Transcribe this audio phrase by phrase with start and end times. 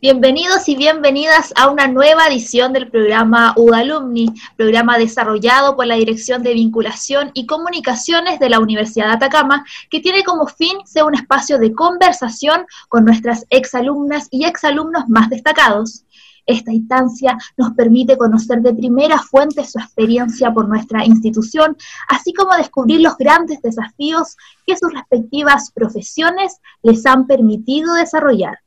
[0.00, 6.44] Bienvenidos y bienvenidas a una nueva edición del programa UDALUMNI, programa desarrollado por la Dirección
[6.44, 11.16] de Vinculación y Comunicaciones de la Universidad de Atacama, que tiene como fin ser un
[11.16, 16.04] espacio de conversación con nuestras exalumnas y exalumnos más destacados.
[16.46, 21.76] Esta instancia nos permite conocer de primera fuente su experiencia por nuestra institución,
[22.06, 28.60] así como descubrir los grandes desafíos que sus respectivas profesiones les han permitido desarrollar.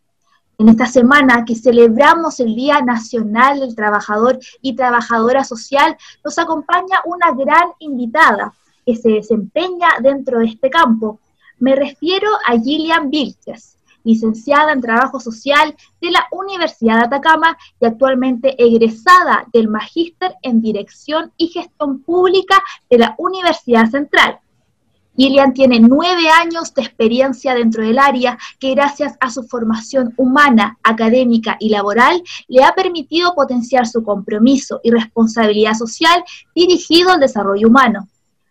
[0.61, 7.01] En esta semana que celebramos el Día Nacional del Trabajador y Trabajadora Social, nos acompaña
[7.05, 8.53] una gran invitada
[8.85, 11.19] que se desempeña dentro de este campo.
[11.57, 17.87] Me refiero a Gillian Vilches, licenciada en Trabajo Social de la Universidad de Atacama y
[17.87, 24.39] actualmente egresada del Magíster en Dirección y Gestión Pública de la Universidad Central.
[25.15, 30.77] Gillian tiene nueve años de experiencia dentro del área que gracias a su formación humana,
[30.83, 36.23] académica y laboral le ha permitido potenciar su compromiso y responsabilidad social
[36.55, 38.07] dirigido al desarrollo humano.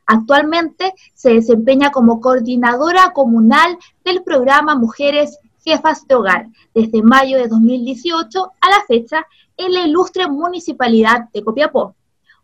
[0.06, 7.48] Actualmente se desempeña como coordinadora comunal del programa Mujeres Jefas de Hogar desde mayo de
[7.48, 11.94] 2018 a la fecha en la ilustre municipalidad de Copiapó.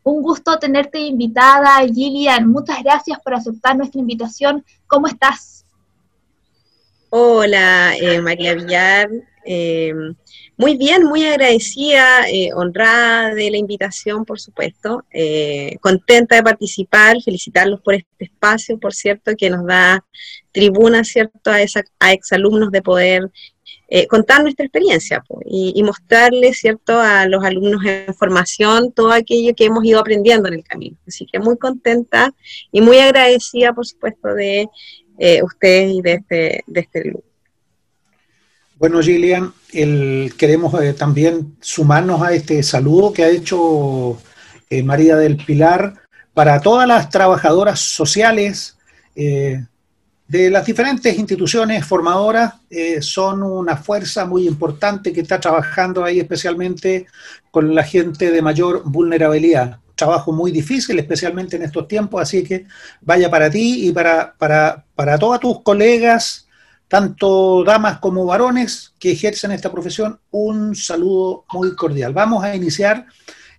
[0.06, 2.46] Un gusto tenerte invitada, Gillian.
[2.46, 4.64] Muchas gracias por aceptar nuestra invitación.
[4.86, 5.64] ¿Cómo estás?
[7.10, 9.10] Hola, eh, María Villar.
[9.44, 9.92] Eh,
[10.56, 15.04] muy bien, muy agradecida, eh, honrada de la invitación, por supuesto.
[15.80, 20.04] contenta de participar, felicitarlos por este espacio, por cierto, que nos da
[20.52, 23.28] tribuna, ¿cierto?, a, esa, a exalumnos de poder
[23.88, 29.66] eh, contar nuestra experiencia y, mostrarle, ¿cierto?, a los alumnos en formación todo aquello que
[29.66, 30.96] hemos ido aprendiendo en el camino.
[31.06, 32.34] Así que muy contenta
[32.72, 34.68] y muy agradecida, por supuesto, de
[35.18, 37.24] eh, ustedes y de este, de este grupo.
[38.76, 39.54] Bueno, Gillian,
[40.36, 44.18] queremos eh, también sumarnos a este saludo que ha hecho
[44.84, 45.94] María del Pilar
[46.34, 48.76] para todas las trabajadoras sociales,
[50.28, 56.18] de las diferentes instituciones formadoras eh, son una fuerza muy importante que está trabajando ahí
[56.18, 57.06] especialmente
[57.50, 59.78] con la gente de mayor vulnerabilidad.
[59.94, 62.66] Trabajo muy difícil, especialmente en estos tiempos, así que
[63.00, 66.48] vaya para ti y para, para, para todas tus colegas,
[66.88, 72.12] tanto damas como varones que ejercen esta profesión, un saludo muy cordial.
[72.12, 73.06] Vamos a iniciar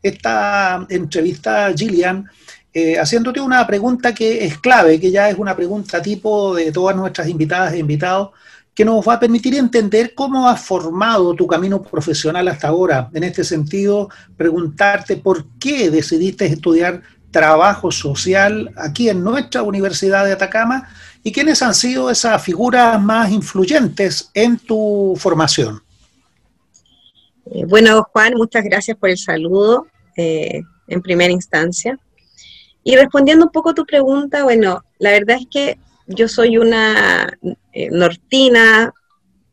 [0.03, 2.29] esta entrevista, Gillian,
[2.73, 6.95] eh, haciéndote una pregunta que es clave, que ya es una pregunta tipo de todas
[6.95, 8.29] nuestras invitadas e invitados,
[8.75, 13.09] que nos va a permitir entender cómo has formado tu camino profesional hasta ahora.
[13.13, 17.01] En este sentido, preguntarte por qué decidiste estudiar
[17.31, 20.87] trabajo social aquí en nuestra Universidad de Atacama
[21.23, 25.81] y quiénes han sido esas figuras más influyentes en tu formación.
[27.51, 31.97] Eh, bueno, Juan, muchas gracias por el saludo eh, en primera instancia.
[32.87, 37.37] Y respondiendo un poco a tu pregunta, bueno, la verdad es que yo soy una
[37.73, 38.93] eh, nortina,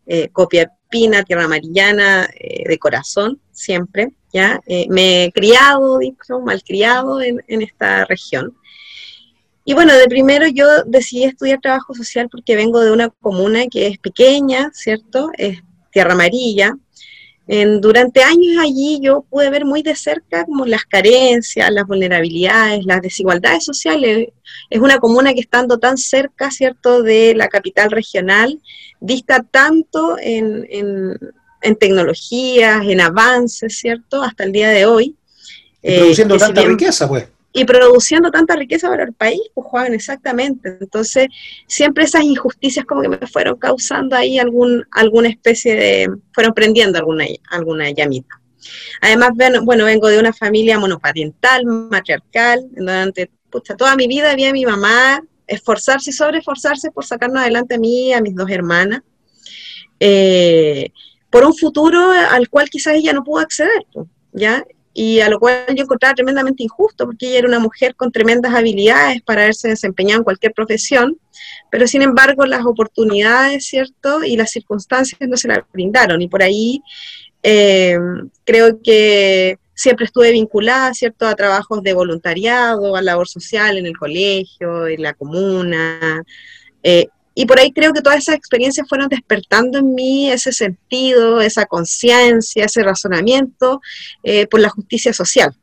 [0.06, 4.60] eh, copiapina, tierra amarillana, eh, de corazón, siempre, ¿ya?
[4.88, 8.56] me he criado, dicho, malcriado en, en esta región.
[9.64, 13.88] Y bueno, de primero yo decidí estudiar trabajo social porque vengo de una comuna que
[13.88, 15.30] es pequeña, ¿cierto?
[15.36, 15.58] Es
[15.90, 16.76] tierra amarilla,
[17.46, 23.02] durante años allí yo pude ver muy de cerca como las carencias, las vulnerabilidades, las
[23.02, 24.28] desigualdades sociales.
[24.70, 28.60] Es una comuna que estando tan cerca, ¿cierto?, de la capital regional,
[29.00, 35.14] dista tanto en, en, tecnologías, en avances, ¿cierto?, hasta el día de hoy.
[35.82, 40.76] produciendo eh, tanta riqueza, pues y produciendo tanta riqueza para el país, pues Juan, exactamente.
[40.80, 41.28] Entonces,
[41.68, 46.98] siempre esas injusticias como que me fueron causando ahí algún, alguna especie de, fueron prendiendo
[46.98, 48.40] alguna, alguna llamita.
[49.00, 49.30] Además,
[49.62, 55.22] bueno, vengo de una familia monoparental, matriarcal, durante pucha, toda mi vida había mi mamá
[55.46, 59.02] esforzarse y sobre esforzarse por sacarnos adelante a mí y a mis dos hermanas,
[60.00, 60.90] eh,
[61.30, 63.86] por un futuro al cual quizás ella no pudo acceder,
[64.32, 64.64] ¿ya?
[64.94, 68.54] Y a lo cual yo encontraba tremendamente injusto, porque ella era una mujer con tremendas
[68.54, 71.18] habilidades para haberse desempeñado en cualquier profesión,
[71.70, 74.22] pero sin embargo las oportunidades, ¿cierto?
[74.22, 76.80] Y las circunstancias no se la brindaron, y por ahí
[77.42, 77.98] eh,
[78.44, 83.98] creo que siempre estuve vinculada, ¿cierto?, a trabajos de voluntariado, a labor social en el
[83.98, 86.22] colegio, en la comuna,
[86.84, 91.40] eh, y por ahí creo que todas esas experiencias fueron despertando en mí ese sentido,
[91.40, 93.80] esa conciencia, ese razonamiento
[94.22, 95.54] eh, por la justicia social.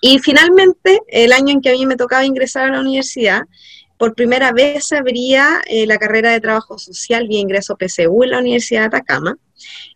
[0.00, 3.42] Y finalmente, el año en que a mí me tocaba ingresar a la universidad,
[3.98, 8.38] por primera vez abría eh, la carrera de trabajo social vía ingreso PSU en la
[8.38, 9.36] Universidad de Atacama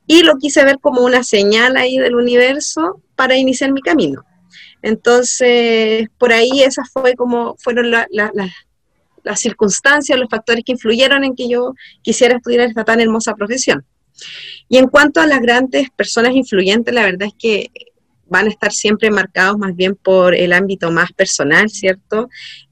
[0.07, 4.25] y lo quise ver como una señal ahí del universo para iniciar mi camino.
[4.83, 7.93] Entonces, por ahí esas fue como, fueron
[9.23, 13.85] las circunstancias, los factores que influyeron en que yo quisiera estudiar esta tan hermosa profesión.
[14.69, 17.71] Y en cuanto a las grandes personas influyentes, la verdad es que
[18.27, 22.31] van a estar siempre marcados más bien por el ámbito más personal, ¿cierto?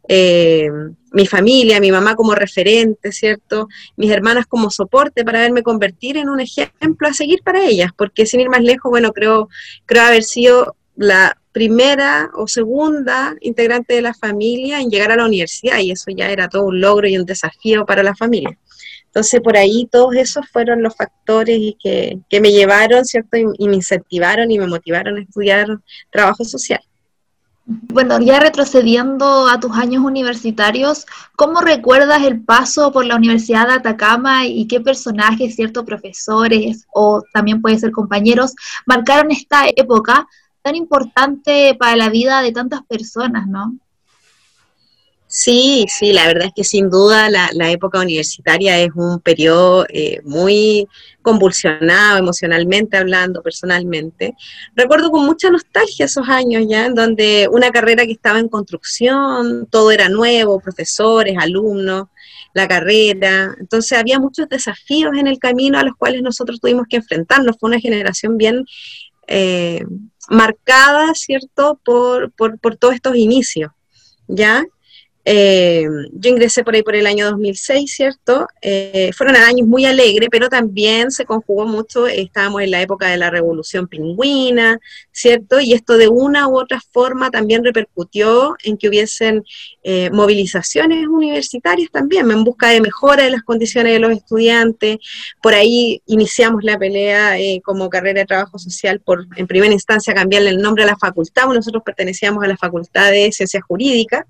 [0.08, 0.68] Eh,
[1.12, 3.68] mi familia, mi mamá como referente, ¿cierto?
[3.96, 8.26] Mis hermanas como soporte para verme convertir en un ejemplo a seguir para ellas, porque
[8.26, 9.48] sin ir más lejos, bueno, creo,
[9.86, 15.26] creo haber sido la primera o segunda integrante de la familia en llegar a la
[15.26, 18.56] universidad y eso ya era todo un logro y un desafío para la familia.
[19.06, 23.36] Entonces, por ahí todos esos fueron los factores y que, me llevaron, ¿cierto?
[23.36, 25.66] Y, me incentivaron y me motivaron a estudiar
[26.12, 26.80] trabajo social.
[27.66, 31.06] Bueno, ya retrocediendo a tus años universitarios,
[31.36, 37.22] ¿cómo recuerdas el paso por la Universidad de Atacama y qué personajes, ciertos profesores o
[37.32, 38.54] también puede ser compañeros,
[38.86, 40.26] marcaron esta época
[40.62, 43.78] tan importante para la vida de tantas personas, ¿no?
[45.32, 50.20] Sí, sí, la verdad es que sin duda la, época universitaria es un periodo eh,
[50.24, 50.88] muy
[51.22, 54.34] convulsionado emocionalmente hablando, personalmente.
[54.74, 59.68] Recuerdo con mucha nostalgia esos años ya, en donde una carrera que estaba en construcción,
[59.70, 62.08] todo era nuevo, profesores, alumnos,
[62.52, 63.54] la carrera.
[63.60, 67.56] Entonces había muchos desafíos en el camino a los cuales nosotros tuvimos que enfrentarnos.
[67.60, 68.64] Fue una generación bien
[69.26, 69.84] eh,
[70.28, 73.72] marcada, ¿cierto?, por, por, por todos estos inicios,
[74.26, 74.64] ¿ya?
[75.24, 78.48] Eh, yo ingresé por ahí por el año 2006, ¿cierto?
[78.62, 83.18] Eh, fueron años muy alegres, pero también se conjugó mucho, estábamos en la época de
[83.18, 84.78] la revolución pingüina,
[85.12, 85.60] ¿cierto?
[85.60, 89.44] Y esto de una u otra forma también repercutió en que hubiesen
[89.82, 94.98] eh, movilizaciones universitarias también, en busca de mejora de las condiciones de los estudiantes.
[95.42, 100.50] Por ahí iniciamos la pelea como carrera de trabajo social por, en primera instancia, cambiarle
[100.50, 104.24] el nombre a la facultad, nosotros pertenecíamos a la Facultad de Ciencias Jurídicas,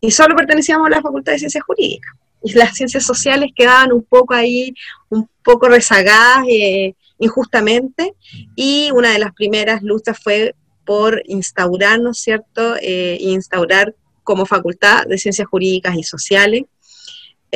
[0.00, 2.14] y solo pertenecíamos a la Facultad de Ciencias Jurídicas.
[2.42, 4.74] Y las ciencias sociales quedaban un poco ahí,
[5.08, 8.14] un poco rezagadas eh, injustamente,
[8.54, 14.46] y una de las primeras luchas fue por instaurar, ¿no es cierto?, eh, instaurar como
[14.46, 16.64] Facultad de Ciencias Jurídicas y Sociales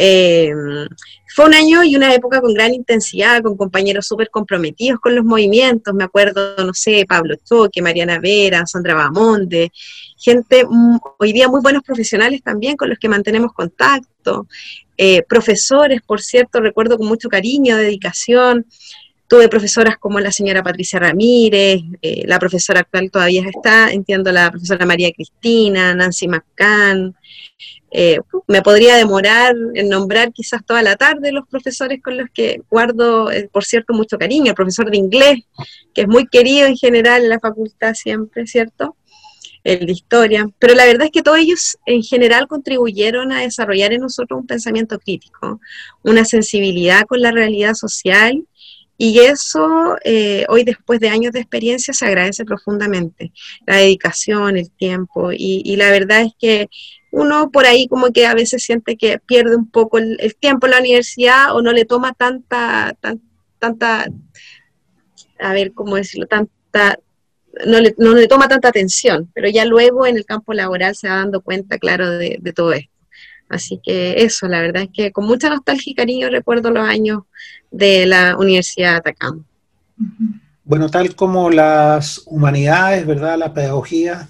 [0.01, 0.53] eh,
[1.35, 5.25] fue un año y una época con gran intensidad, con compañeros súper comprometidos con los
[5.25, 5.93] movimientos.
[5.95, 9.71] Me acuerdo, no sé, Pablo Choque, Mariana Vera, Sandra Bamonde,
[10.17, 10.65] gente
[11.19, 14.47] hoy día muy buenos profesionales también con los que mantenemos contacto.
[14.97, 18.67] Eh, profesores, por cierto, recuerdo con mucho cariño, dedicación.
[19.29, 24.51] Tuve profesoras como la señora Patricia Ramírez, eh, la profesora actual todavía está, entiendo, la
[24.51, 27.15] profesora María Cristina, Nancy McCann,
[27.91, 32.61] eh, me podría demorar en nombrar quizás toda la tarde los profesores con los que
[32.71, 34.51] guardo, eh, por cierto, mucho cariño.
[34.51, 35.41] El profesor de inglés,
[35.95, 38.97] que es muy querido en general en la facultad siempre, ¿cierto?
[39.65, 40.49] El de historia.
[40.59, 44.47] Pero la verdad es que todos ellos en general contribuyeron a desarrollar en nosotros un
[44.47, 45.61] pensamiento crítico,
[46.03, 48.45] una sensibilidad con la realidad social.
[48.99, 53.33] Y eso, eh, hoy después de años de experiencia, se agradece profundamente.
[53.67, 55.31] La dedicación, el tiempo.
[55.33, 56.69] y la verdad es que
[57.11, 60.73] uno por ahí como que a veces siente que pierde un poco el, tiempo en
[60.73, 62.97] la universidad o no le toma tanta,
[63.59, 64.07] tanta,
[65.39, 66.27] a ver, ¿cómo decirlo?
[66.27, 66.99] Tanta,
[67.67, 71.09] no le, no le toma tanta atención, pero ya luego en el campo laboral se
[71.09, 72.93] va dando cuenta, claro, de, todo esto.
[73.49, 77.23] Así que eso, la verdad es que con mucha nostalgia y cariño recuerdo los años
[77.71, 79.43] de la Universidad de Atacama.
[80.65, 83.39] Bueno, tal como las humanidades, ¿verdad?
[83.39, 84.29] La pedagogía,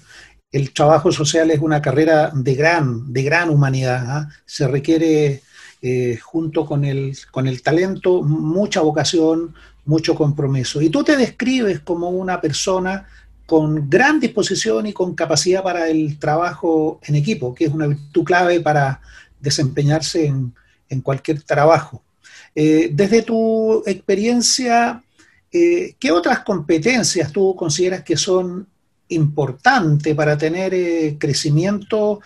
[0.51, 4.05] el trabajo social es una carrera de gran, de gran humanidad.
[4.07, 4.29] ¿ah?
[4.45, 5.41] Se requiere,
[5.81, 9.53] eh, junto con el, con el talento, mucha vocación,
[9.85, 10.81] mucho compromiso.
[10.81, 13.05] Y tú te describes como una persona
[13.49, 18.23] con gran disposición y con capacidad para el trabajo en equipo, que es una virtud
[18.23, 19.01] clave para
[19.39, 22.03] desempeñarse en, cualquier trabajo.
[22.53, 25.03] Eh, desde tu experiencia,
[25.51, 28.67] eh, ¿qué otras competencias tú consideras que son
[29.07, 32.21] importante para tener eh, crecimiento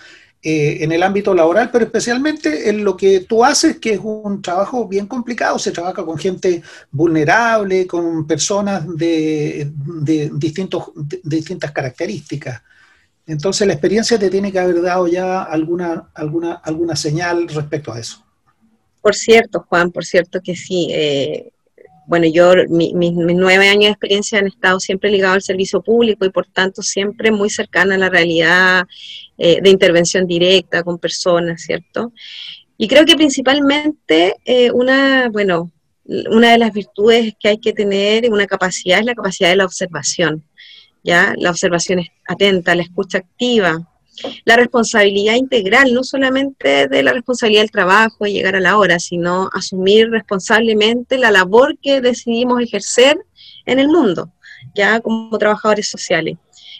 [0.46, 4.42] eh, en el ámbito laboral, pero especialmente en lo que tú haces, que es un
[4.42, 5.58] trabajo bien complicado.
[5.58, 9.72] Se trabaja con gente vulnerable, con personas de,
[10.34, 10.92] distintos,
[11.24, 12.62] distintas características.
[13.26, 18.00] Entonces la experiencia te tiene que haber dado ya alguna, alguna, alguna señal respecto a
[18.02, 18.22] eso.
[19.00, 20.90] Por cierto, Juan, por cierto que sí.
[20.92, 21.53] Eh,
[22.06, 26.30] bueno, yo, mis nueve años de experiencia han estado siempre ligados al servicio público y
[26.30, 28.86] por tanto siempre muy cercana a la realidad
[29.38, 32.12] eh, de intervención directa con personas, ¿cierto?
[32.78, 35.72] Y creo que principalmente eh, una, bueno,
[36.06, 39.66] una de las virtudes que hay que tener, una capacidad, es la capacidad de la
[39.66, 40.44] observación,
[41.04, 41.34] ¿ya?
[41.38, 43.88] La observación atenta, la escucha activa,
[44.46, 49.00] la responsabilidad integral, no solamente de la responsabilidad del trabajo y llegar a la hora,
[49.00, 53.18] sino asumir responsablemente la labor que decidimos ejercer
[53.66, 54.32] en el mundo,
[54.76, 56.38] ya como trabajadores sociales.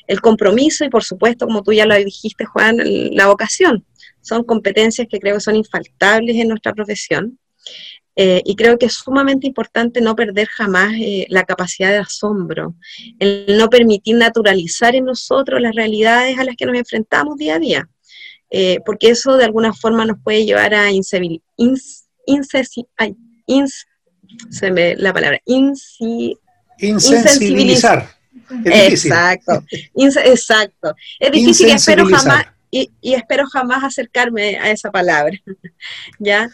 [0.08, 2.78] El compromiso y, por supuesto, como tú ya lo dijiste, Juan,
[3.16, 3.86] la vocación.
[4.22, 7.40] Son competencias que creo que son infaltables en nuestra profesión.
[8.16, 12.76] Eh, y creo que es sumamente importante no perder jamás eh, la capacidad de asombro,
[13.18, 17.60] el no permitir naturalizar en nosotros las realidades a las que nos enfrentamos día a
[17.60, 17.90] día,
[18.52, 20.92] eh, porque eso de alguna forma nos puede llevar a
[24.98, 28.08] la palabra, insensibilizar.
[28.64, 29.64] Exacto,
[29.96, 30.96] exacto.
[31.20, 35.36] Es difícil y espero jamás, y, y espero jamás acercarme a esa palabra,
[36.20, 36.52] ¿ya?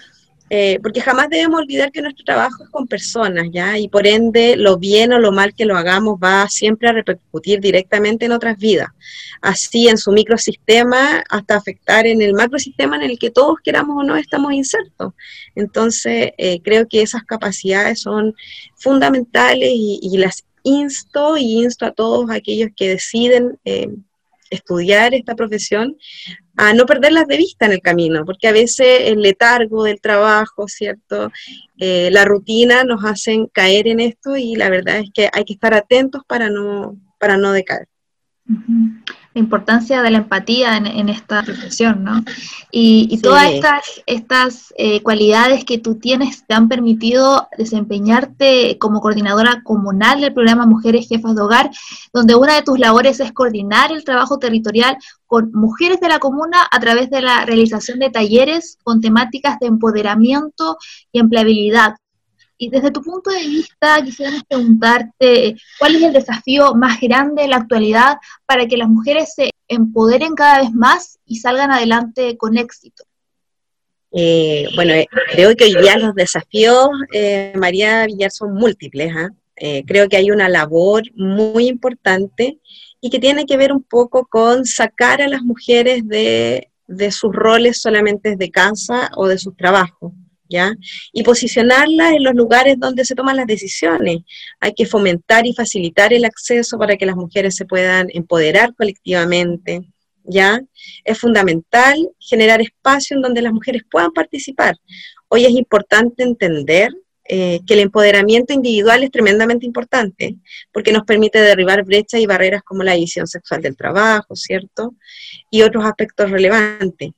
[0.50, 3.78] Eh, porque jamás debemos olvidar que nuestro trabajo es con personas, ¿ya?
[3.78, 7.60] Y por ende, lo bien o lo mal que lo hagamos va siempre a repercutir
[7.60, 8.90] directamente en otras vidas.
[9.42, 14.04] Así, en su microsistema, hasta afectar en el macrosistema en el que todos queramos o
[14.04, 15.14] no estamos insertos.
[15.56, 18.34] Entonces, eh, creo que esas capacidades son
[18.76, 23.88] fundamentales y, las insto y insto a todos aquellos que deciden eh,
[24.50, 25.96] estudiar esta profesión,
[26.62, 30.68] a no perderlas de vista en el camino, porque a veces el letargo del trabajo,
[30.68, 31.32] ¿cierto?
[31.78, 35.54] Eh, la rutina nos hacen caer en esto y la verdad es que hay que
[35.54, 37.88] estar atentos para no, para no decaer
[39.40, 42.24] importancia de la empatía en, esta reflexión, ¿no?
[42.72, 49.62] Y, todas estas, estas eh, cualidades que tú tienes te han permitido desempeñarte como coordinadora
[49.64, 51.72] comunal del programa Mujeres Jefas de Hogar,
[52.14, 56.68] donde una de tus labores es coordinar el trabajo territorial con mujeres de la comuna
[56.70, 60.78] a través de la realización de talleres con temáticas de empoderamiento
[61.12, 61.96] y empleabilidad,
[62.62, 67.52] y desde tu punto de vista, quisiéramos preguntarte, ¿cuál es el desafío más grande en
[67.52, 72.58] la actualidad para que las mujeres se empoderen cada vez más y salgan adelante con
[72.58, 73.06] éxito?
[74.12, 79.14] Eh, bueno, eh, creo que hoy día los desafíos, eh, María Villar, son múltiples.
[79.16, 79.30] ¿ah?
[79.86, 82.60] creo que hay una labor muy importante
[83.02, 87.34] y que tiene que ver un poco con sacar a las mujeres de, de sus
[87.34, 90.12] roles solamente de casa o de sus trabajos.
[90.50, 90.74] ¿Ya?
[91.14, 94.18] Y posicionarlas en los lugares donde se toman las decisiones.
[94.60, 99.82] Hay que fomentar y facilitar el acceso para que las mujeres se puedan empoderar colectivamente,
[100.24, 100.60] ¿ya?
[101.06, 104.76] Es fundamental generar espacio en donde las mujeres puedan participar.
[105.30, 106.92] Hoy es importante entender
[107.32, 110.38] eh, que el empoderamiento individual es tremendamente importante,
[110.74, 114.96] porque nos permite derribar brechas y barreras como la división sexual del trabajo, ¿cierto?
[115.52, 117.12] Y otros aspectos relevantes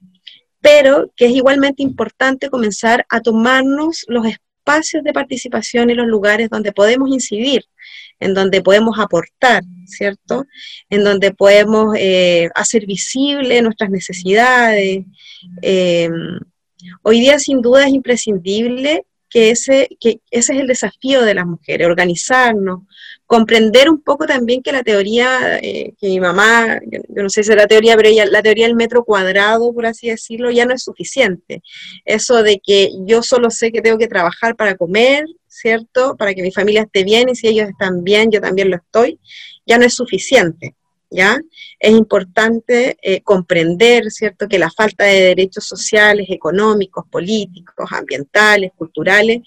[0.61, 6.49] pero que es igualmente importante comenzar a tomarnos los espacios de participación y los lugares
[6.49, 7.65] donde podemos incidir,
[8.19, 10.45] en donde podemos aportar, ¿cierto?
[10.89, 15.03] En donde podemos eh, hacer visible nuestras necesidades.
[15.63, 16.39] Em,
[17.01, 21.47] hoy día sin duda es imprescindible que ese, que ese es el desafío de las
[21.47, 22.81] mujeres, organizarnos,
[23.25, 27.51] comprender un poco también que la teoría, eh, que mi mamá, yo, no sé si
[27.51, 30.73] es la teoría, pero ella, la teoría del metro cuadrado, por así decirlo, ya no
[30.73, 31.63] es suficiente.
[32.03, 36.17] Eso de que yo solo sé que tengo que trabajar para comer, ¿cierto?
[36.17, 39.17] Para que mi familia esté bien y si ellos están bien, yo también lo estoy,
[39.65, 40.75] ya no es suficiente.
[41.11, 41.39] ¿Ya?
[41.77, 49.41] Es importante eh, comprender, ¿cierto?, que la falta de derechos sociales, económicos, políticos, ambientales, culturales,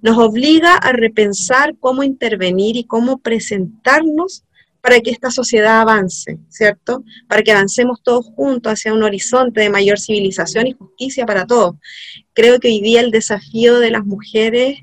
[0.00, 4.44] nos obliga a repensar cómo intervenir y cómo presentarnos
[4.80, 7.04] para que esta sociedad avance, ¿cierto?
[7.28, 11.74] Para que avancemos todos juntos hacia un horizonte de mayor civilización y justicia para todos.
[12.32, 14.78] Creo que hoy día el desafío de las mujeres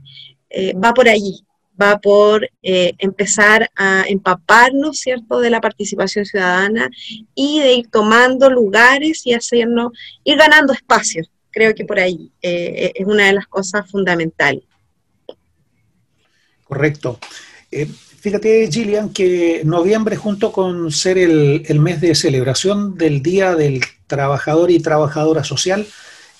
[0.51, 1.46] eh, va por allí,
[1.81, 6.89] va por eh, empezar a empaparnos, ¿cierto?, de la participación ciudadana
[7.35, 9.91] y de ir tomando lugares y hacernos,
[10.23, 11.29] ir ganando espacios.
[11.51, 14.63] Creo que por ahí eh, es una de las cosas fundamentales.
[16.67, 17.19] Correcto.
[17.71, 23.81] Eh, fíjate, Gillian, que noviembre, junto con ser el, mes de celebración del Día del
[24.05, 25.87] Trabajador y Trabajadora Social,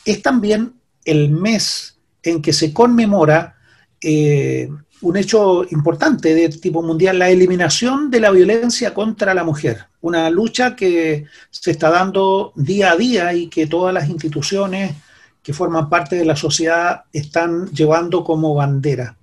[0.06, 0.74] es también
[1.06, 3.56] el mes en que se conmemora
[4.01, 4.70] eh,
[5.01, 10.29] un hecho importante de tipo mundial, la eliminación de la violencia contra la mujer, una
[10.29, 14.95] lucha que se está dando día a día y que todas las instituciones
[15.43, 19.15] que forman parte de la sociedad están llevando como bandera.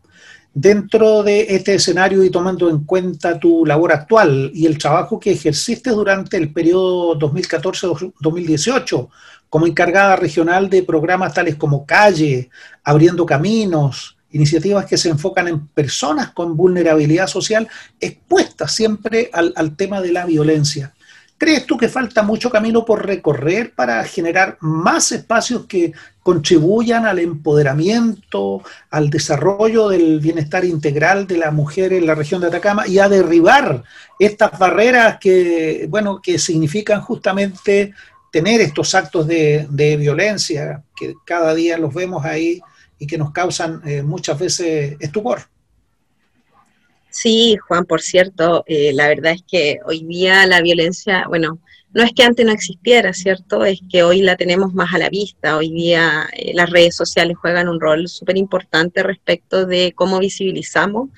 [0.54, 5.32] Dentro de este escenario y tomando en cuenta tu labor actual y el trabajo que
[5.32, 9.08] ejerciste durante el periodo 2014-2018
[9.48, 12.50] como encargada regional de programas tales como Calle,
[12.84, 17.68] Abriendo Caminos, iniciativas que se enfocan en personas con vulnerabilidad social
[18.00, 20.92] expuestas siempre al, tema de la violencia.
[21.38, 27.18] ¿Crees tú que falta mucho camino por recorrer para generar más espacios que contribuyan al
[27.18, 32.98] empoderamiento, al desarrollo del bienestar integral de la mujer en la región de Atacama y
[32.98, 33.84] a derribar
[34.18, 37.94] estas barreras que, bueno, que significan justamente
[38.32, 42.60] tener estos actos de, violencia que cada día los vemos ahí
[42.98, 45.42] y que nos causan eh, muchas veces estupor?
[47.10, 51.60] Sí, Juan, por cierto, eh, la verdad es que hoy día la violencia, bueno,
[51.94, 53.64] no es que antes no existiera, ¿cierto?
[53.64, 55.56] Es que hoy la tenemos más a la vista.
[55.56, 61.10] Hoy día eh, las redes sociales juegan un rol súper importante respecto de cómo visibilizamos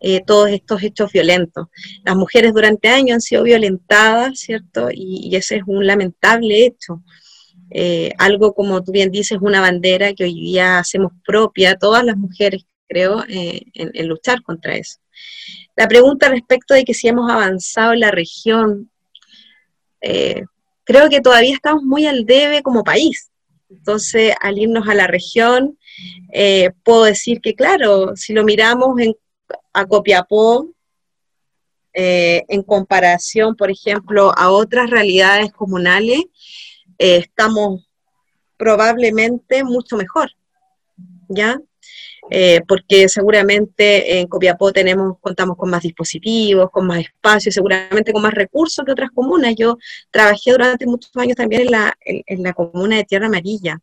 [0.00, 1.68] eh, todos estos hechos violentos.
[2.04, 4.90] Las mujeres durante años han sido violentadas, ¿cierto?
[4.92, 7.02] Y, ese es un lamentable hecho.
[8.18, 12.64] Algo como tú bien dices, una bandera que hoy día hacemos propia, todas las mujeres,
[12.88, 14.98] creo, en luchar contra eso.
[15.76, 18.90] La pregunta respecto de que si hemos avanzado en la región,
[20.00, 20.42] eh,
[20.84, 23.30] creo que todavía estamos muy al debe como país.
[23.70, 25.78] Entonces, al irnos a la región,
[26.32, 29.14] eh, puedo decir que, claro, si lo miramos en,
[29.72, 30.68] a Copiapó,
[31.92, 36.24] eh, en comparación, por ejemplo, a otras realidades comunales,
[36.98, 37.88] estamos
[38.56, 40.30] probablemente mucho mejor,
[41.28, 41.58] ¿ya?
[42.30, 48.20] Eh, porque seguramente en Copiapó tenemos, contamos con más dispositivos, con más espacios, seguramente con
[48.20, 49.54] más recursos que otras comunas.
[49.56, 49.78] Yo
[50.10, 53.80] trabajé durante muchos años también en la, en, la comuna de Tierra Amarilla,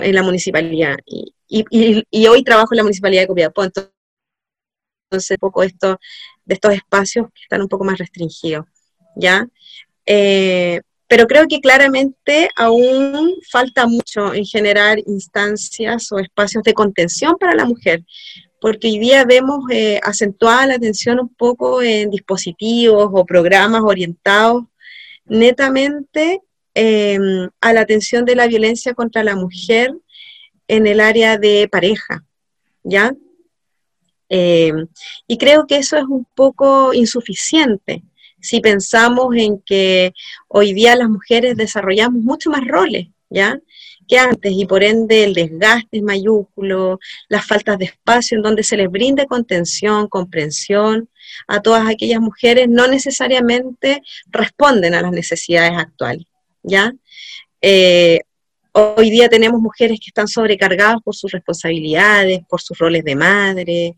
[0.00, 5.62] en la municipalidad, y, y, hoy trabajo en la municipalidad de Copiapó, entonces, un poco
[5.62, 5.98] esto,
[6.44, 8.66] de estos espacios que están un poco más restringidos,
[9.14, 9.46] ¿ya?
[10.06, 17.36] Eh, pero creo que claramente aún falta mucho en generar instancias o espacios de contención
[17.38, 18.02] para la mujer,
[18.60, 24.64] porque hoy día vemos eh, acentuada la atención un poco en dispositivos o programas orientados
[25.26, 26.40] netamente
[26.74, 29.94] em, a la atención de la violencia contra la mujer
[30.68, 32.24] en el área de pareja,
[32.82, 33.14] ¿ya?
[34.28, 34.88] Em,
[35.28, 38.02] y creo que eso es un poco insuficiente
[38.46, 40.12] si pensamos en que
[40.48, 43.58] hoy día las mujeres desarrollamos mucho más roles, ¿ya?
[44.06, 48.62] que antes y por ende el desgaste es mayúsculo, las faltas de espacio en donde
[48.62, 51.08] se les brinde contención, comprensión
[51.48, 56.26] a todas aquellas mujeres no necesariamente responden a las necesidades actuales,
[56.62, 56.92] ¿ya?
[57.60, 58.20] Eh,
[58.72, 63.94] hoy día tenemos mujeres que están sobrecargadas por sus responsabilidades, por sus roles de madre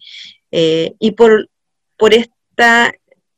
[0.51, 1.51] eh, y por,
[1.97, 2.93] por esta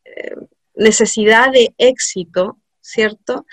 [0.04, 0.34] eh,
[0.80, 3.46] necesidad de éxito, ¿cierto?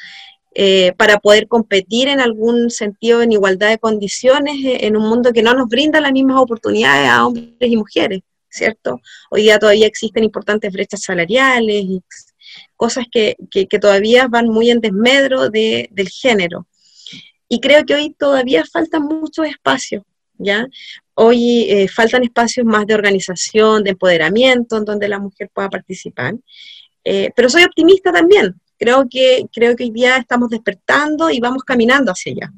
[0.55, 5.31] Eh, para poder competir en algún sentido en igualdad de condiciones eh, en un mundo
[5.31, 8.99] que no nos brinda las mismas oportunidades a hombres y mujeres, ¿cierto?
[9.29, 12.01] Hoy día todavía existen importantes brechas salariales y
[12.75, 13.35] cosas que,
[13.79, 16.65] todavía van muy en desmedro del género.
[17.47, 20.03] Y creo que hoy todavía faltan muchos espacios,
[20.39, 20.65] ¿ya?
[21.13, 26.33] Hoy eh, faltan espacios más de organización, de empoderamiento, en donde la mujer pueda participar.
[27.09, 28.59] Eh, pero soy optimista también.
[28.77, 32.53] Creo que, creo que hoy día estamos despertando y vamos caminando hacia allá.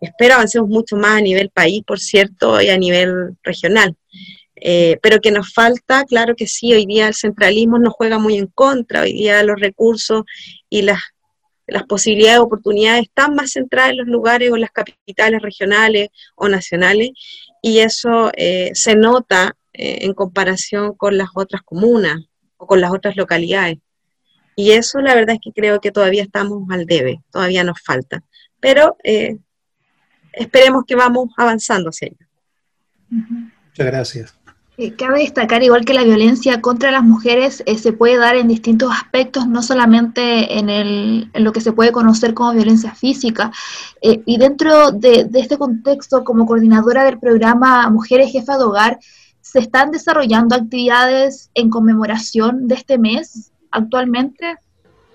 [0.00, 3.96] Espero avancemos mucho más a nivel país, por cierto, y a nivel regional.
[4.54, 8.36] Eh, pero que nos falta, claro que sí, hoy día el centralismo nos juega muy
[8.36, 10.22] en contra, hoy día los recursos
[10.70, 11.00] y las,
[11.66, 16.48] las posibilidades, oportunidades están más centradas en los lugares o en las capitales regionales o
[16.48, 17.10] nacionales,
[17.60, 22.20] y eso eh, se nota en comparación con las otras comunas,
[22.66, 23.78] con las otras localidades.
[24.56, 28.22] Y eso la verdad es que creo que todavía estamos al debe, todavía nos falta.
[28.60, 29.38] Pero eh,
[30.32, 32.26] esperemos que vamos avanzando hacia ello.
[33.08, 34.38] Muchas gracias.
[34.78, 38.48] Eh, cabe destacar, igual que la violencia contra las mujeres eh, se puede dar en
[38.48, 43.52] distintos aspectos, no solamente en, el, en, lo que se puede conocer como violencia física.
[44.00, 48.98] y dentro de, de, este contexto, como coordinadora del programa Mujeres Jefas de Hogar,
[49.42, 54.56] ¿Se están desarrollando actividades en conmemoración de este mes actualmente?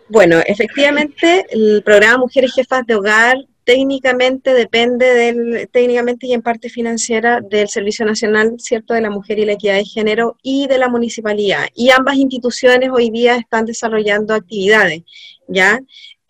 [0.09, 6.69] Bueno, efectivamente, el programa Mujeres Jefas de Hogar técnicamente depende del, técnicamente y en parte
[6.69, 10.77] financiera del Servicio Nacional, ¿cierto?, de la Mujer y la Equidad de Género y de
[10.77, 11.67] la municipalidad.
[11.75, 15.03] Y ambas instituciones hoy día están desarrollando actividades,
[15.47, 15.79] ¿ya?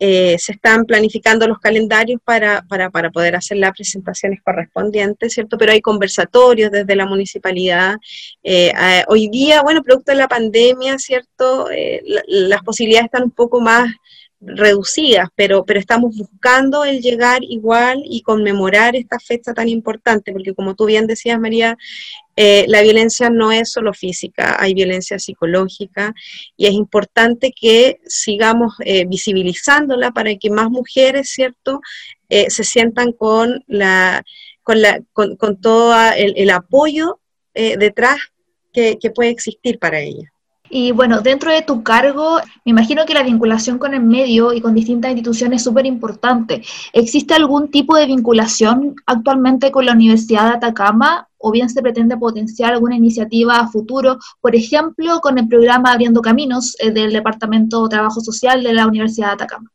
[0.00, 5.58] Eh, se están planificando los calendarios para, para, para, poder hacer las presentaciones correspondientes, ¿cierto?
[5.58, 7.96] Pero hay conversatorios desde la municipalidad.
[8.44, 8.72] Eh,
[9.08, 11.68] hoy día, bueno, producto de la pandemia, ¿cierto?
[11.72, 13.92] Eh, las posibilidades están un poco más
[14.40, 20.54] reducidas, pero, pero estamos buscando el llegar igual y conmemorar esta fecha tan importante, porque
[20.54, 21.76] como tú bien decías, María,
[22.36, 26.14] eh, la violencia no es solo física, hay violencia psicológica
[26.56, 31.80] y es importante que sigamos eh, visibilizándola para que más mujeres, ¿cierto?,
[32.28, 34.22] eh, se sientan con, la,
[34.62, 37.20] con, la, con, todo el, apoyo
[37.54, 38.18] detrás
[38.72, 40.30] que, que puede existir para ellas.
[40.70, 44.60] Y bueno, dentro de tu cargo, me imagino que la vinculación con el medio y
[44.60, 46.62] con distintas instituciones es súper importante.
[46.92, 52.16] ¿Existe algún tipo de vinculación actualmente con la Universidad de Atacama o bien se pretende
[52.16, 57.84] potenciar alguna iniciativa a futuro, por ejemplo, con el programa Abriendo Caminos eh, del Departamento
[57.84, 59.70] de Trabajo Social de la Universidad de Atacama?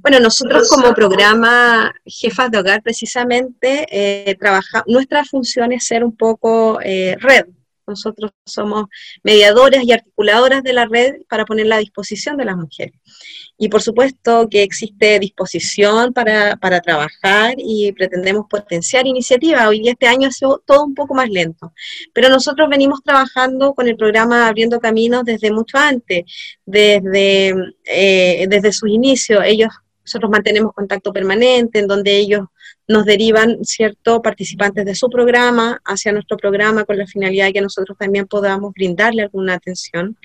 [0.00, 6.14] Bueno, nosotros como programa Jefas de Hogar precisamente eh, trabaja, nuestra función es ser un
[6.14, 7.46] poco eh, red,
[7.88, 8.86] nosotros somos
[9.22, 12.94] mediadoras y articuladoras de la red para ponerla a disposición de las mujeres.
[13.56, 19.66] Y por supuesto que existe disposición para, trabajar y pretendemos potenciar iniciativas.
[19.66, 21.72] Hoy día este año ha sido todo un poco más lento,
[22.12, 26.24] pero nosotros venimos trabajando con el programa Abriendo Caminos desde mucho antes,
[26.64, 29.42] desde, eh, desde sus inicios.
[29.44, 29.70] Ellos
[30.08, 32.46] nosotros mantenemos contacto permanente en donde ellos
[32.86, 37.60] nos derivan, ¿cierto?, participantes de su programa hacia nuestro programa con la finalidad de que
[37.60, 40.16] nosotros también podamos brindarle alguna atención.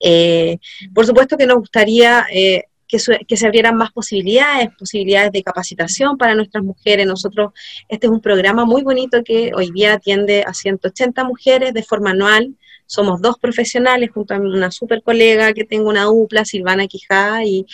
[0.00, 0.58] Eh,
[0.92, 6.18] por supuesto que nos gustaría eh, que, que, se abrieran más posibilidades, posibilidades de capacitación
[6.18, 7.06] para nuestras mujeres.
[7.06, 7.52] Nosotros,
[7.88, 12.10] este es un programa muy bonito que hoy día atiende a 180 mujeres de forma
[12.10, 12.56] anual.
[12.86, 17.64] Somos dos profesionales junto a una super colega que tengo una dupla, Silvana Quijada, y,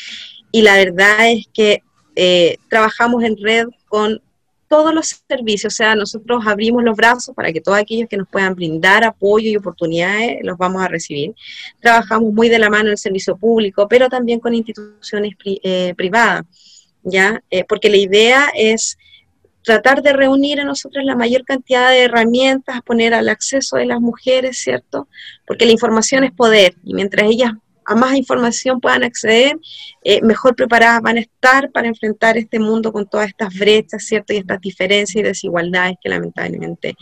[0.53, 1.83] y la verdad es que
[2.17, 4.21] eh, trabajamos en red con
[4.69, 8.29] todos los servicios, o sea, nosotros abrimos los brazos para que todos aquellos que nos
[8.29, 11.35] puedan brindar apoyo y oportunidades los vamos a recibir.
[11.81, 16.45] Trabajamos muy de la mano el servicio público, pero también con instituciones eh, privadas,
[17.03, 17.43] ¿ya?
[17.51, 18.97] Eh, porque la idea es
[19.65, 24.01] tratar de reunir a nosotros la mayor cantidad de herramientas, poner al acceso de las
[24.01, 25.09] mujeres, ¿cierto?
[25.49, 27.55] Porque la información es poder y mientras ellas
[27.91, 29.59] a más información puedan acceder,
[30.05, 34.33] eh, mejor preparadas van a estar para enfrentar este mundo con todas estas brechas, ¿cierto?
[34.33, 36.95] Y estas diferencias y desigualdades que lamentablemente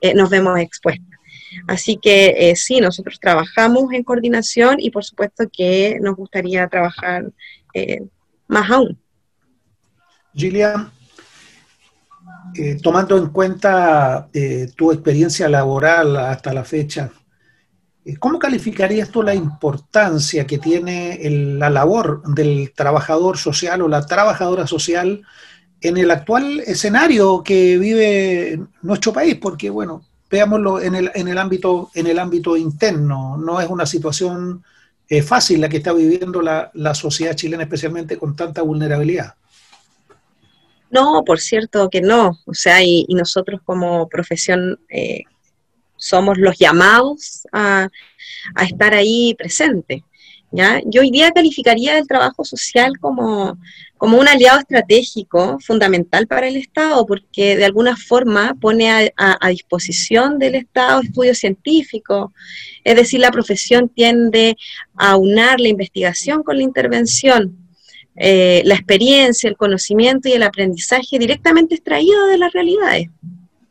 [0.00, 1.18] eh, nos vemos expuestas.
[1.66, 7.24] Así que eh, sí, nosotros trabajamos en coordinación y por supuesto que nos gustaría trabajar
[8.46, 8.96] más aún.
[10.32, 10.90] Gillian,
[12.82, 14.28] tomando en cuenta
[14.76, 17.10] tu experiencia laboral hasta la fecha,
[18.20, 21.18] ¿Cómo calificarías tú la importancia que tiene
[21.58, 25.22] la labor del trabajador social o la trabajadora social
[25.80, 29.36] en el actual escenario que vive nuestro país?
[29.40, 33.86] Porque, bueno, veámoslo en el, en el, ámbito, en el ámbito interno, no es una
[33.86, 34.62] situación
[35.08, 39.34] eh, fácil la que está viviendo la, sociedad chilena, especialmente con tanta vulnerabilidad.
[40.90, 42.38] No, por cierto que no.
[42.44, 45.22] O sea, y, nosotros como profesión eh,
[46.06, 47.88] somos los llamados a,
[48.62, 50.02] estar ahí presentes.
[50.52, 50.80] ¿ya?
[50.86, 53.58] Yo hoy día calificaría el trabajo social como,
[53.96, 60.38] como un aliado estratégico fundamental para el Estado, porque de alguna forma pone a, disposición
[60.38, 62.30] del Estado estudios científicos,
[62.84, 64.56] es decir, la profesión tiende
[64.94, 67.56] a unar la investigación con la intervención.
[68.18, 73.08] Eh, la experiencia, el conocimiento y el aprendizaje directamente extraído de las realidades,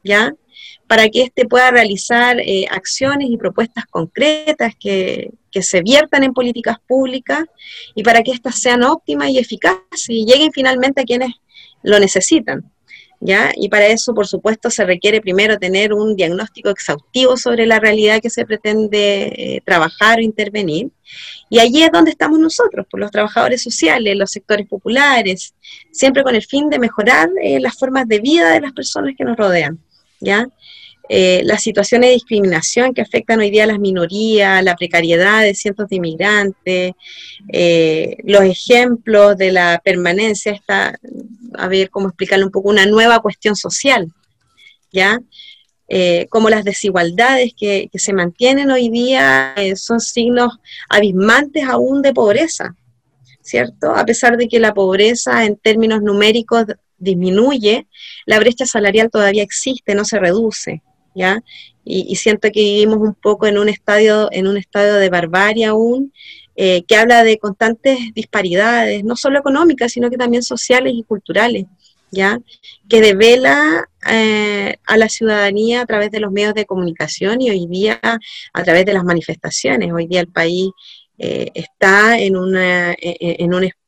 [0.03, 0.35] ¿ya?
[0.87, 6.75] Para que éste pueda realizar eh, acciones y propuestas concretas que, se viertan en políticas
[6.85, 7.45] públicas
[7.95, 11.31] y para que éstas sean óptimas y eficaces y lleguen finalmente a quienes
[11.81, 12.69] lo necesitan.
[13.21, 13.53] ¿Ya?
[13.55, 18.19] Y para eso, por supuesto, se requiere primero tener un diagnóstico exhaustivo sobre la realidad
[18.21, 20.89] que se pretende eh, trabajar o intervenir.
[21.49, 25.55] Y allí es donde estamos nosotros, por los trabajadores sociales, los sectores populares,
[25.89, 29.23] siempre con el fin de mejorar eh, las formas de vida de las personas que
[29.23, 29.79] nos rodean.
[30.19, 30.47] ¿Ya?
[31.07, 35.53] Eh, las situaciones de discriminación que afectan hoy día a las minorías, la precariedad de
[35.53, 36.93] cientos de inmigrantes,
[37.51, 40.99] eh, los ejemplos de la permanencia, está,
[41.53, 44.11] a ver cómo explicarle un poco, una nueva cuestión social,
[44.91, 45.19] ¿ya?
[45.87, 50.53] Eh, como las desigualdades que, que, se mantienen hoy día son signos
[50.89, 52.75] abismantes aún de pobreza.
[53.45, 53.91] ¿cierto?
[53.95, 56.65] A pesar de que la pobreza en términos numéricos
[56.97, 57.87] disminuye,
[58.25, 60.81] la brecha salarial todavía existe, no se reduce,
[61.13, 61.43] ¿ya?
[61.83, 66.11] Y, siento que vivimos un poco en un estadio, en un estadio de barbarie aún,
[66.55, 71.65] eh, que habla de constantes disparidades, no solo económicas, sino que también sociales y culturales,
[72.11, 72.39] ¿ya?
[72.89, 77.67] Que devela eh, a la ciudadanía a través de los medios de comunicación y hoy
[77.67, 79.91] día a través de las manifestaciones.
[79.93, 80.71] Hoy día el país
[81.19, 83.84] eh, está en, una, en un espacio,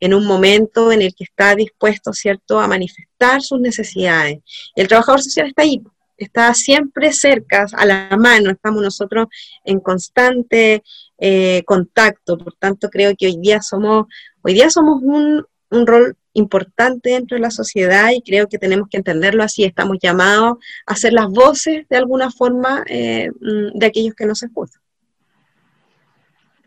[0.00, 4.38] en un momento en el que está dispuesto, ¿cierto?, a manifestar sus necesidades.
[4.74, 5.82] El trabajador social está ahí,
[6.16, 9.28] está siempre cerca, a la mano, estamos nosotros
[9.64, 10.82] en constante
[11.18, 14.06] eh, contacto, por tanto creo que hoy día somos,
[14.42, 18.88] hoy día somos un, un rol importante dentro de la sociedad y creo que tenemos
[18.88, 23.86] que entenderlo así, estamos llamados a ser las voces de alguna forma eh, mm, de
[23.86, 24.80] aquellos que nos escuchan.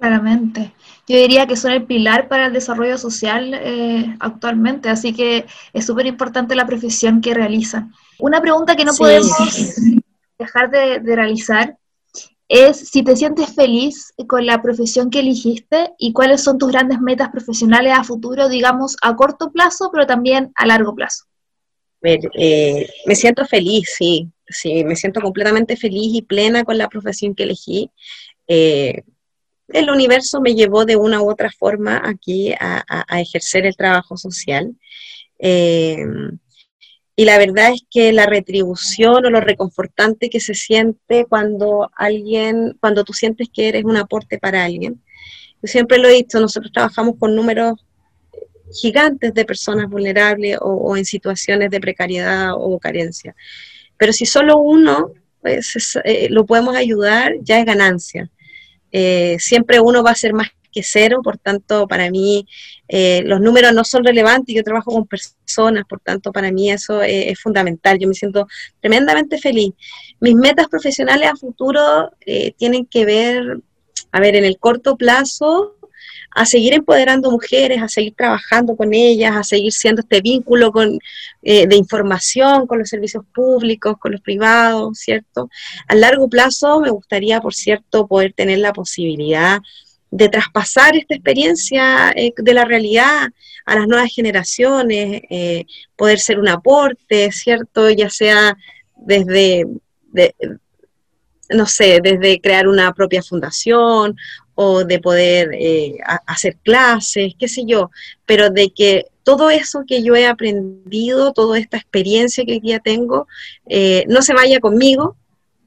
[0.01, 0.73] Claramente.
[1.07, 5.85] Yo diría que son el pilar para el desarrollo social eh, actualmente, así que es
[5.85, 7.93] súper importante la profesión que realizan.
[8.17, 9.31] Una pregunta que no podemos
[10.39, 11.77] dejar de, realizar
[12.47, 16.99] es si te sientes feliz con la profesión que elegiste y cuáles son tus grandes
[16.99, 21.25] metas profesionales a futuro, digamos, a corto plazo, pero también a largo plazo.
[22.01, 27.35] Eh, me siento feliz, sí, sí, me siento completamente feliz y plena con la profesión
[27.35, 27.91] que elegí.
[28.47, 29.03] Eh,
[29.73, 32.83] el universo me llevó de una u otra forma aquí a,
[33.19, 34.75] ejercer el trabajo social.
[35.39, 36.05] Eh,
[37.15, 42.77] y la verdad es que la retribución o lo reconfortante que se siente cuando alguien,
[42.79, 45.03] cuando tú sientes que eres un aporte para alguien.
[45.61, 47.85] Yo siempre lo he dicho, nosotros trabajamos con números
[48.73, 53.35] gigantes de personas vulnerables o, en situaciones de precariedad o carencia.
[53.97, 58.29] Pero si solo uno pues, eh, lo podemos ayudar, ya es ganancia.
[58.91, 62.47] Eh, siempre uno va a ser más que cero, por tanto, para mí
[62.87, 67.01] eh, los números no son relevantes, yo trabajo con personas, por tanto, para mí eso
[67.01, 68.47] es, fundamental, yo me siento
[68.79, 69.73] tremendamente feliz.
[70.19, 73.59] Mis metas profesionales a futuro eh, tienen que ver,
[74.11, 75.75] a ver, en el corto plazo,
[76.33, 80.97] a seguir empoderando mujeres, a seguir trabajando con ellas, a seguir siendo este vínculo con,
[81.41, 85.49] eh, de información con los servicios públicos, con los privados, ¿cierto?
[85.87, 89.59] A largo plazo me gustaría, por cierto, poder tener la posibilidad
[90.09, 93.29] de traspasar esta experiencia eh, de la realidad
[93.65, 95.65] a las nuevas generaciones, eh,
[95.95, 97.89] poder ser un aporte, ¿cierto?
[97.89, 98.57] Ya sea
[98.95, 99.65] desde,
[101.49, 104.15] no sé, desde crear una propia fundación
[104.63, 105.97] o de poder eh,
[106.27, 107.89] hacer clases, qué sé yo,
[108.27, 112.79] pero de que todo eso que yo he aprendido, toda esta experiencia que hoy día
[112.79, 113.27] tengo,
[113.67, 115.15] eh, no se vaya conmigo,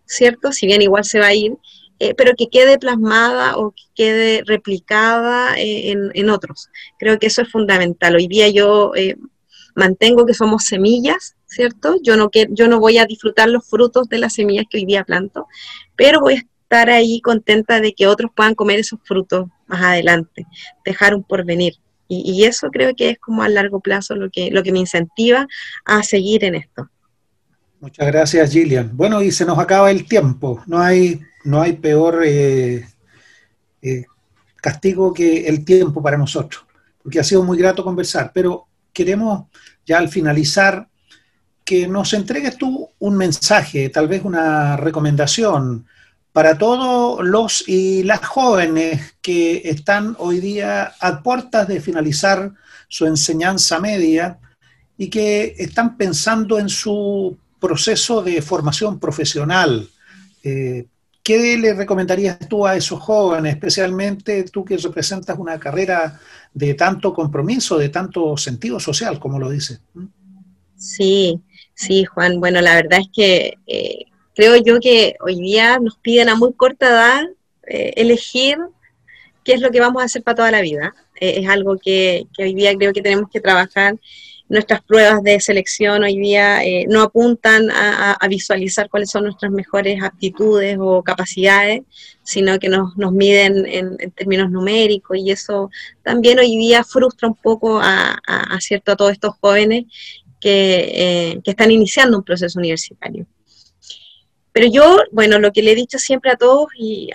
[0.06, 0.52] ¿cierto?
[0.52, 1.56] Si bien igual se va a ir,
[1.98, 6.68] eh, pero que quede plasmada o que quede replicada en, otros.
[6.96, 8.14] Creo que eso es fundamental.
[8.14, 8.92] Hoy día yo
[9.74, 11.96] mantengo que somos semillas, ¿cierto?
[12.00, 15.02] Yo no, yo no voy a disfrutar los frutos de las semillas que hoy día
[15.02, 15.48] planto,
[15.96, 20.44] pero voy a estar ahí contenta de que otros puedan comer esos frutos más adelante,
[20.84, 21.74] dejar un porvenir.
[22.08, 24.80] Y, y eso creo que es como a largo plazo lo que, lo que me
[24.80, 25.46] incentiva
[25.84, 26.90] a seguir en esto.
[27.80, 28.90] Muchas gracias, Gillian.
[28.96, 30.62] Bueno, y se nos acaba el tiempo.
[30.66, 32.84] No hay, no hay peor eh,
[33.80, 34.04] eh,
[34.56, 36.64] castigo que el tiempo para nosotros,
[37.02, 39.44] porque ha sido muy grato conversar, pero queremos
[39.86, 40.88] ya al finalizar
[41.64, 45.86] que nos entregues tú un mensaje, tal vez una recomendación,
[46.34, 52.50] para todos los y las jóvenes que están hoy día a puertas de finalizar
[52.88, 54.40] su enseñanza media
[54.98, 59.88] y que están pensando en su proceso de formación profesional.
[60.42, 60.86] Eh,
[61.22, 66.18] ¿Qué le recomendarías tú a esos jóvenes, especialmente tú que representas una carrera
[66.52, 69.78] de tanto compromiso, de tanto sentido social, como lo dice?
[70.76, 71.40] Sí,
[71.74, 72.40] sí, Juan.
[72.40, 76.52] Bueno, la verdad es que eh, creo yo que hoy día nos piden a muy
[76.52, 77.24] corta edad
[77.66, 78.58] eh, elegir
[79.44, 80.94] qué es lo que vamos a hacer para toda la vida.
[81.20, 83.96] Eh, es algo que, hoy día creo que tenemos que trabajar.
[84.46, 90.02] Nuestras pruebas de selección hoy día eh, no apuntan a, visualizar cuáles son nuestras mejores
[90.02, 91.80] aptitudes o capacidades,
[92.22, 95.70] sino que nos, miden en, términos numéricos y eso
[96.02, 98.20] también hoy día frustra un poco a,
[98.60, 99.84] cierto, a todos estos jóvenes
[100.40, 103.26] que están iniciando un proceso universitario.
[104.54, 107.10] Pero yo, bueno, lo que le he dicho siempre a todos y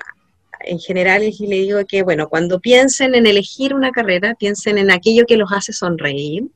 [0.60, 4.92] en general y le digo que, bueno, cuando piensen en elegir una carrera, piensen en
[4.92, 6.50] aquello que los hace sonreír,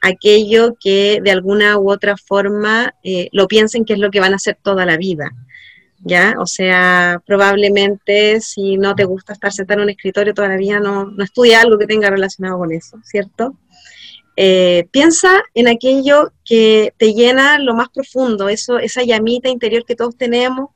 [0.00, 4.32] aquello que de alguna u otra forma eh, lo piensen que es lo que van
[4.32, 5.30] a hacer toda la vida.
[6.02, 6.36] ¿ya?
[6.38, 11.22] O sea, probablemente si no te gusta estar sentado en un escritorio todavía no, no
[11.22, 13.54] estudia algo que tenga relacionado con eso, ¿cierto?
[14.42, 19.94] Eh, piensa en aquello que te llena lo más profundo, eso, esa llamita interior que
[19.94, 20.70] todos tenemos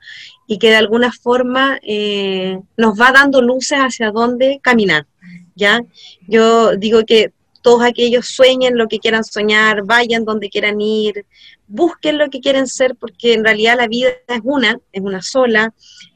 [0.47, 5.07] y que de alguna forma eh, nos va dando luces hacia dónde caminar.
[5.55, 5.81] ¿ya?
[6.29, 11.25] Yo digo que todos aquellos sueñen lo que quieran soñar, vayan donde quieran ir,
[11.67, 15.73] busquen lo que quieren ser, porque en realidad la vida es una, es una sola.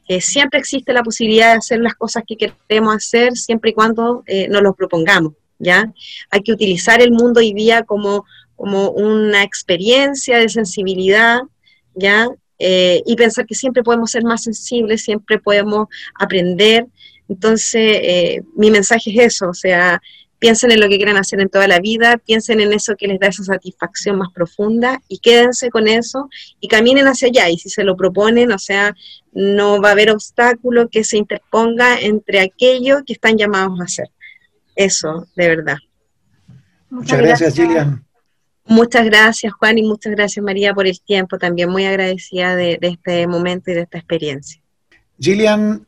[0.07, 4.23] Eh, siempre existe la posibilidad de hacer las cosas que queremos hacer, siempre y cuando
[4.49, 5.33] nos lo propongamos.
[5.59, 5.93] ¿Ya?
[6.31, 11.41] Hay que utilizar el mundo hoy día como, como una experiencia de sensibilidad,
[11.93, 12.29] ¿ya?
[12.57, 16.87] Eh, y pensar que siempre podemos ser más sensibles, siempre podemos aprender.
[17.27, 20.01] Entonces, eh, mi mensaje es eso, o sea,
[20.39, 23.19] piensen en lo que quieran hacer en toda la vida, piensen en eso que les
[23.19, 26.29] da esa satisfacción más profunda y quédense con eso
[26.61, 27.49] y caminen hacia allá.
[27.49, 28.95] Y si se lo proponen, o sea,
[29.33, 34.09] no va a haber obstáculo que se interponga entre aquello que están llamados a hacer
[34.79, 35.77] eso, de verdad.
[36.89, 38.03] Muchas, gracias, Gillian.
[38.65, 41.37] Muchas gracias, Juan, y muchas gracias, María, por el tiempo.
[41.37, 44.61] También muy agradecida de, este momento y de esta experiencia.
[45.19, 45.85] Gillian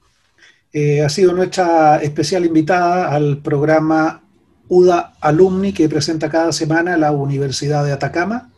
[0.73, 4.23] eh, ha sido nuestra especial invitada al programa
[4.67, 8.51] UDA Alumni que presenta cada semana la Universidad de Atacama.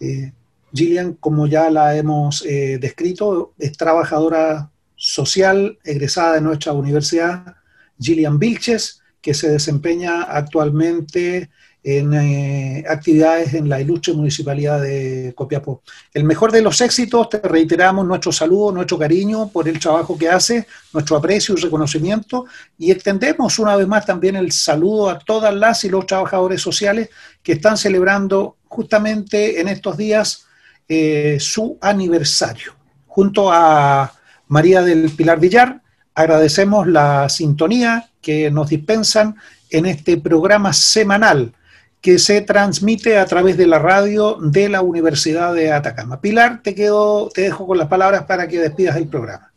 [0.00, 0.32] Eh,
[0.72, 7.56] Gillian, como ya la hemos eh, descrito, es trabajadora social egresada de nuestra universidad.
[8.00, 11.50] Gillian Vilches que se desempeña actualmente
[11.82, 15.82] en eh, actividades en la ilustre municipalidad de Copiapó.
[16.12, 20.28] El mejor de los éxitos, te reiteramos nuestro saludo, nuestro cariño por el trabajo que
[20.28, 22.44] hace, nuestro aprecio y reconocimiento,
[22.78, 27.08] y extendemos una vez más también el saludo a todas las y los trabajadores sociales
[27.42, 30.46] que están celebrando justamente en estos días
[30.86, 32.74] eh, su aniversario.
[33.06, 34.12] Junto a
[34.48, 35.80] María del Pilar Villar,
[36.14, 39.36] agradecemos la sintonía que nos dispensan
[39.70, 41.52] en este programa semanal
[42.00, 46.20] que se transmite a través de la radio de la Universidad de Atacama.
[46.20, 49.49] Pilar, te quedo, te dejo con las palabras para que despidas el programa.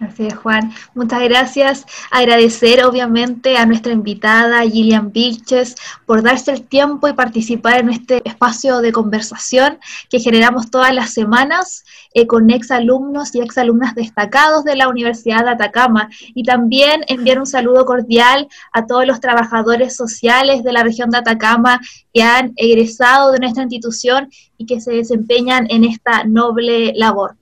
[0.00, 0.72] Así es, Juan.
[0.94, 1.84] Muchas gracias.
[2.10, 8.22] Agradecer, obviamente, a nuestra invitada Gillian Vilches por darse el tiempo y participar en este
[8.26, 11.84] espacio de conversación que generamos todas las semanas
[12.14, 16.08] eh, con exalumnos y exalumnas destacados de la Universidad de Atacama.
[16.34, 21.18] Y también enviar un saludo cordial a todos los trabajadores sociales de la región de
[21.18, 21.78] Atacama
[22.14, 27.36] que han egresado de nuestra institución y que se desempeñan en esta noble labor.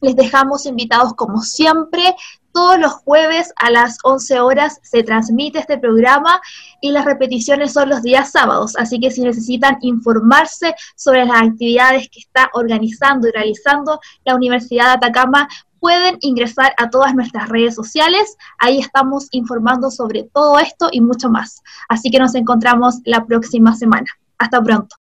[0.00, 2.14] Les dejamos invitados como siempre.
[2.52, 6.40] Todos los jueves a las 11 horas se transmite este programa
[6.80, 8.76] y las repeticiones son los días sábados.
[8.76, 14.86] Así que si necesitan informarse sobre las actividades que está organizando y realizando la Universidad
[14.86, 15.48] de Atacama,
[15.80, 18.36] pueden ingresar a todas nuestras redes sociales.
[18.58, 21.62] Ahí estamos informando sobre todo esto y mucho más.
[21.88, 24.06] Así que nos encontramos la próxima semana.
[24.38, 24.96] Hasta pronto.